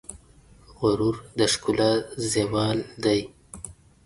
[0.79, 1.91] غرور د ښکلا
[2.33, 3.19] زوال دی.